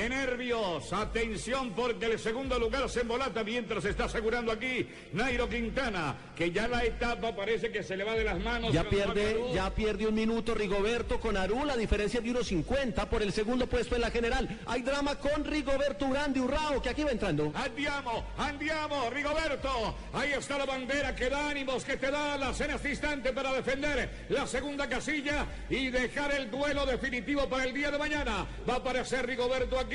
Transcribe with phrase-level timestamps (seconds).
[0.00, 0.92] de nervios.
[0.94, 6.66] Atención porque el segundo lugar se embolata mientras está asegurando aquí Nairo Quintana, que ya
[6.68, 8.72] la etapa parece que se le va de las manos.
[8.72, 13.30] Ya pierde, ya pierde un minuto Rigoberto con Aru, la diferencia de 1.50 por el
[13.32, 14.60] segundo puesto en la general.
[14.66, 17.52] Hay drama con Rigoberto Urán de Urrao, que aquí va entrando.
[17.54, 19.94] Andiamo, andiamo, Rigoberto.
[20.14, 23.52] Ahí está la bandera que da ánimos, que te da la cena este instante para
[23.52, 28.46] defender la segunda casilla y dejar el duelo definitivo para el día de mañana.
[28.66, 29.89] Va a aparecer Rigoberto aquí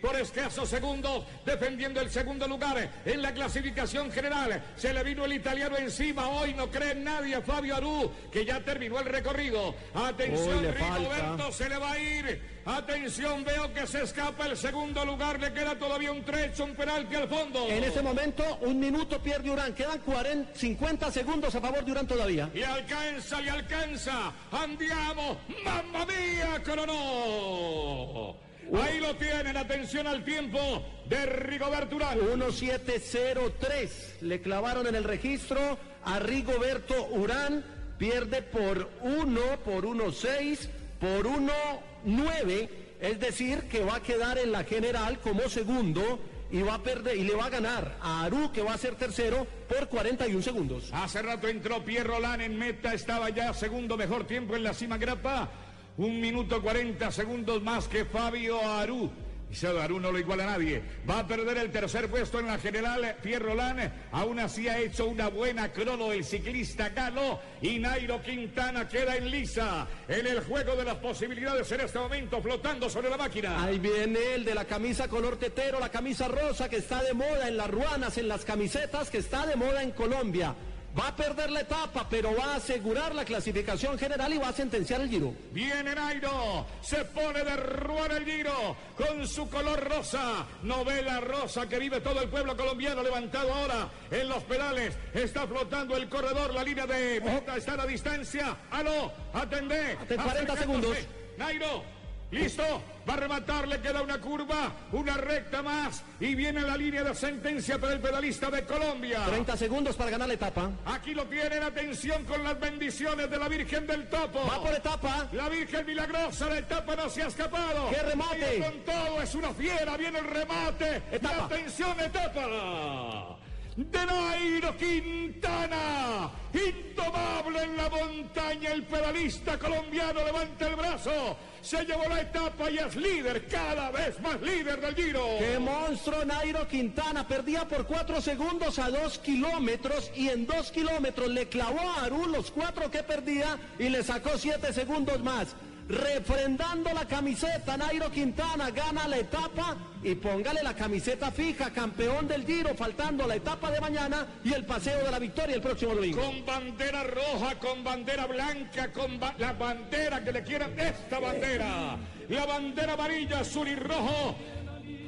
[0.00, 4.62] por escasos segundos defendiendo el segundo lugar en la clasificación general.
[4.76, 6.28] Se le vino el italiano encima.
[6.28, 9.74] Hoy no cree nadie a Fabio Aru que ya terminó el recorrido.
[9.94, 12.58] Atención, Rigoberto se le va a ir.
[12.68, 15.40] Atención, veo que se escapa el segundo lugar.
[15.40, 17.66] Le queda todavía un trecho, un penalti al fondo.
[17.66, 19.74] En ese momento, un minuto pierde Urán.
[19.74, 22.50] Quedan 40, 50 segundos a favor de Urán todavía.
[22.54, 24.32] Y alcanza, y alcanza.
[24.52, 25.38] Andiamo.
[25.64, 26.62] ¡Mamma mía!
[26.64, 28.47] Coronó.
[28.76, 32.18] Ahí lo tienen, atención al tiempo de Rigoberto Urán.
[32.18, 34.16] 1703.
[34.20, 37.64] Le clavaron en el registro a Rigoberto Urán.
[37.98, 40.68] Pierde por 1, por 1.6,
[41.00, 42.68] por 1.9.
[43.00, 47.16] Es decir, que va a quedar en la general como segundo y va a perder
[47.16, 50.90] y le va a ganar a Aru que va a ser tercero por 41 segundos.
[50.92, 54.96] Hace rato entró Pierre Roland en meta, estaba ya segundo mejor tiempo en la cima
[54.96, 55.50] grapa.
[55.98, 59.10] Un minuto 40 segundos más que Fabio Aru.
[59.50, 60.80] Y Aru no lo iguala a nadie.
[61.08, 63.90] Va a perder el tercer puesto en la general Pierre Roland.
[64.12, 67.40] Aún así ha hecho una buena crono el ciclista Galo.
[67.60, 72.40] Y Nairo Quintana queda en lisa en el juego de las posibilidades en este momento
[72.40, 73.64] flotando sobre la máquina.
[73.64, 77.48] Ahí viene el de la camisa color tetero, la camisa rosa que está de moda
[77.48, 80.54] en las ruanas, en las camisetas que está de moda en Colombia.
[80.98, 84.52] Va a perder la etapa, pero va a asegurar la clasificación general y va a
[84.52, 85.32] sentenciar el giro.
[85.52, 91.78] Viene Nairo, se pone de ruana el giro con su color rosa, novela rosa que
[91.78, 94.96] vive todo el pueblo colombiano levantado ahora en los pedales.
[95.14, 98.56] Está flotando el corredor, la línea de meta está a la distancia.
[98.70, 99.96] Aló, atendé.
[100.08, 100.96] 40 segundos.
[101.36, 101.84] Nairo,
[102.30, 107.02] Listo, va a rematar, le queda una curva, una recta más y viene la línea
[107.02, 109.24] de sentencia para el pedalista de Colombia.
[109.26, 110.70] 30 segundos para ganar la etapa.
[110.84, 114.46] Aquí lo tienen, atención con las bendiciones de la Virgen del Topo.
[114.46, 115.26] Va por etapa.
[115.32, 117.88] La Virgen Milagrosa, la etapa no se ha escapado.
[117.88, 118.58] ¡Qué remate!
[118.58, 121.02] con todo, es una fiera, viene el remate.
[121.10, 121.46] Etapa.
[121.46, 123.38] atención, etapa
[123.78, 126.30] de Nairo Quintana.
[126.52, 131.36] Intomable en la montaña, el pedalista colombiano levanta el brazo.
[131.60, 135.24] Se llevó la etapa y es líder, cada vez más líder del Giro.
[135.38, 137.28] ¡Qué monstruo Nairo Quintana!
[137.28, 142.26] Perdía por cuatro segundos a dos kilómetros y en dos kilómetros le clavó a Aru
[142.26, 145.54] los cuatro que perdía y le sacó siete segundos más
[145.88, 152.44] refrendando la camiseta, Nairo Quintana gana la etapa y póngale la camiseta fija, campeón del
[152.44, 156.20] Giro, faltando la etapa de mañana y el paseo de la victoria el próximo domingo.
[156.20, 161.96] Con bandera roja, con bandera blanca, con la bandera que le quieran, esta bandera,
[162.28, 164.36] la bandera amarilla, azul y rojo,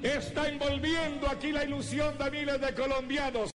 [0.03, 3.49] está envolviendo aquí la ilusión de miles de colombianos.